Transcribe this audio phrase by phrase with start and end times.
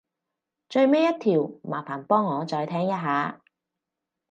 [0.67, 3.39] 最尾一條麻煩幫我再聽一下